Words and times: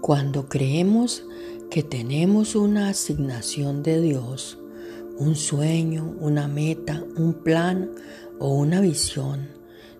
Cuando 0.00 0.48
creemos 0.48 1.24
que 1.70 1.82
tenemos 1.82 2.54
una 2.54 2.88
asignación 2.88 3.82
de 3.82 4.00
Dios, 4.00 4.58
un 5.18 5.36
sueño, 5.36 6.16
una 6.18 6.48
meta, 6.48 7.04
un 7.16 7.34
plan 7.34 7.90
o 8.38 8.54
una 8.54 8.80
visión, 8.80 9.50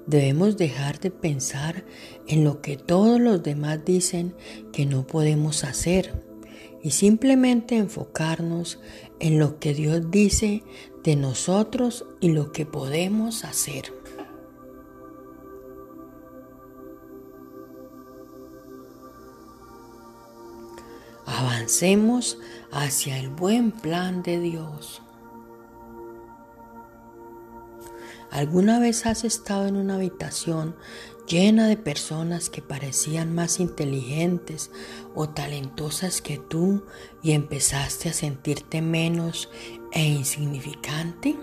debemos 0.06 0.56
dejar 0.56 1.00
de 1.00 1.10
pensar 1.10 1.84
en 2.26 2.44
lo 2.44 2.62
que 2.62 2.78
todos 2.78 3.20
los 3.20 3.42
demás 3.42 3.84
dicen 3.84 4.34
que 4.72 4.86
no 4.86 5.06
podemos 5.06 5.64
hacer 5.64 6.24
y 6.82 6.92
simplemente 6.92 7.76
enfocarnos 7.76 8.80
en 9.18 9.38
lo 9.38 9.58
que 9.58 9.74
Dios 9.74 10.10
dice 10.10 10.62
de 11.04 11.14
nosotros 11.14 12.06
y 12.20 12.30
lo 12.30 12.52
que 12.52 12.64
podemos 12.64 13.44
hacer. 13.44 13.99
Avancemos 21.40 22.36
hacia 22.70 23.18
el 23.18 23.30
buen 23.30 23.72
plan 23.72 24.22
de 24.22 24.38
Dios. 24.38 25.00
¿Alguna 28.30 28.78
vez 28.78 29.06
has 29.06 29.24
estado 29.24 29.66
en 29.66 29.76
una 29.76 29.94
habitación 29.94 30.76
llena 31.26 31.66
de 31.66 31.78
personas 31.78 32.50
que 32.50 32.60
parecían 32.60 33.34
más 33.34 33.58
inteligentes 33.58 34.70
o 35.14 35.30
talentosas 35.30 36.20
que 36.20 36.36
tú 36.36 36.84
y 37.22 37.32
empezaste 37.32 38.10
a 38.10 38.12
sentirte 38.12 38.82
menos 38.82 39.48
e 39.92 40.04
insignificante? 40.04 41.38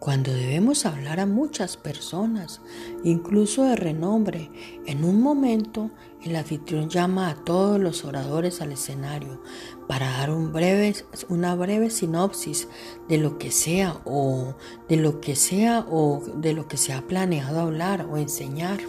Cuando 0.00 0.32
debemos 0.32 0.86
hablar 0.86 1.20
a 1.20 1.26
muchas 1.26 1.76
personas, 1.76 2.62
incluso 3.04 3.64
de 3.64 3.76
renombre, 3.76 4.50
en 4.86 5.04
un 5.04 5.20
momento 5.20 5.90
el 6.22 6.36
anfitrión 6.36 6.88
llama 6.88 7.28
a 7.28 7.44
todos 7.44 7.78
los 7.78 8.06
oradores 8.06 8.62
al 8.62 8.72
escenario 8.72 9.42
para 9.86 10.10
dar 10.10 10.30
una 10.30 11.54
breve 11.54 11.90
sinopsis 11.90 12.66
de 13.10 13.18
lo 13.18 13.36
que 13.36 13.50
sea 13.50 14.00
o 14.06 14.54
de 14.88 14.96
lo 14.96 15.20
que 15.20 15.36
sea 15.36 15.86
o 15.90 16.22
de 16.34 16.54
lo 16.54 16.66
que 16.66 16.78
se 16.78 16.94
ha 16.94 17.02
planeado 17.02 17.60
hablar 17.60 18.06
o 18.10 18.16
enseñar. 18.16 18.80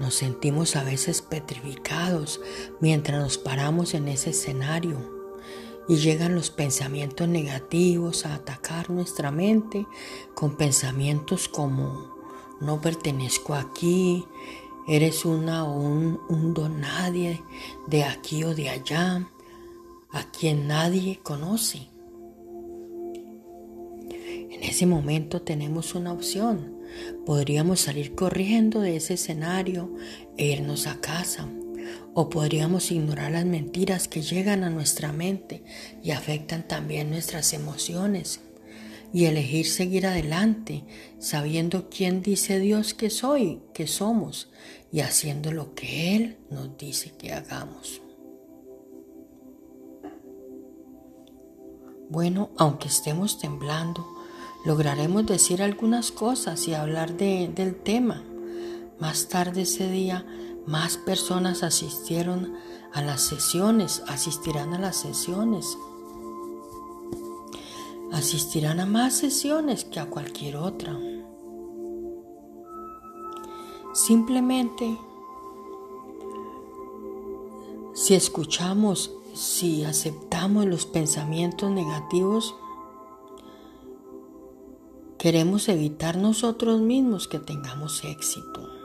Nos 0.00 0.16
sentimos 0.16 0.74
a 0.74 0.82
veces 0.82 1.22
petrificados 1.22 2.40
mientras 2.80 3.22
nos 3.22 3.38
paramos 3.38 3.94
en 3.94 4.08
ese 4.08 4.30
escenario 4.30 5.23
y 5.88 5.96
llegan 5.96 6.34
los 6.34 6.50
pensamientos 6.50 7.28
negativos 7.28 8.26
a 8.26 8.34
atacar 8.34 8.90
nuestra 8.90 9.30
mente 9.30 9.86
con 10.34 10.56
pensamientos 10.56 11.48
como 11.48 12.14
no 12.60 12.80
pertenezco 12.80 13.54
aquí, 13.54 14.24
eres 14.86 15.24
una 15.24 15.64
o 15.64 15.78
un, 15.78 16.20
un 16.28 16.54
don 16.54 16.80
nadie 16.80 17.42
de 17.86 18.04
aquí 18.04 18.44
o 18.44 18.54
de 18.54 18.70
allá, 18.70 19.28
a 20.10 20.30
quien 20.30 20.68
nadie 20.68 21.20
conoce. 21.22 21.88
En 24.10 24.62
ese 24.62 24.86
momento 24.86 25.42
tenemos 25.42 25.94
una 25.94 26.12
opción. 26.12 26.78
Podríamos 27.26 27.80
salir 27.80 28.14
corriendo 28.14 28.80
de 28.80 28.96
ese 28.96 29.14
escenario 29.14 29.92
e 30.36 30.46
irnos 30.46 30.86
a 30.86 31.00
casa 31.00 31.48
o 32.14 32.30
podríamos 32.30 32.90
ignorar 32.90 33.32
las 33.32 33.44
mentiras 33.44 34.08
que 34.08 34.22
llegan 34.22 34.64
a 34.64 34.70
nuestra 34.70 35.12
mente 35.12 35.64
y 36.02 36.10
afectan 36.12 36.66
también 36.66 37.10
nuestras 37.10 37.52
emociones 37.52 38.40
y 39.12 39.26
elegir 39.26 39.66
seguir 39.66 40.06
adelante 40.06 40.84
sabiendo 41.18 41.88
quién 41.88 42.20
dice 42.20 42.58
Dios 42.58 42.94
que 42.94 43.10
soy, 43.10 43.62
que 43.72 43.86
somos 43.86 44.50
y 44.92 45.00
haciendo 45.00 45.52
lo 45.52 45.74
que 45.74 46.16
Él 46.16 46.36
nos 46.50 46.76
dice 46.76 47.12
que 47.16 47.32
hagamos. 47.32 48.00
Bueno, 52.10 52.50
aunque 52.58 52.88
estemos 52.88 53.38
temblando, 53.38 54.06
lograremos 54.64 55.26
decir 55.26 55.62
algunas 55.62 56.12
cosas 56.12 56.68
y 56.68 56.74
hablar 56.74 57.16
del 57.16 57.76
tema. 57.76 58.24
Más 59.00 59.28
tarde 59.28 59.62
ese 59.62 59.90
día 59.90 60.26
más 60.66 60.96
personas 60.96 61.62
asistieron 61.62 62.54
a 62.92 63.02
las 63.02 63.22
sesiones, 63.22 64.02
asistirán 64.06 64.72
a 64.74 64.78
las 64.78 64.96
sesiones. 64.96 65.76
Asistirán 68.12 68.80
a 68.80 68.86
más 68.86 69.14
sesiones 69.14 69.84
que 69.84 70.00
a 70.00 70.06
cualquier 70.06 70.56
otra. 70.56 70.96
Simplemente, 73.92 74.98
si 77.94 78.14
escuchamos, 78.14 79.12
si 79.34 79.84
aceptamos 79.84 80.66
los 80.66 80.86
pensamientos 80.86 81.70
negativos, 81.70 82.54
queremos 85.18 85.68
evitar 85.68 86.16
nosotros 86.16 86.80
mismos 86.80 87.28
que 87.28 87.38
tengamos 87.38 88.04
éxito. 88.04 88.83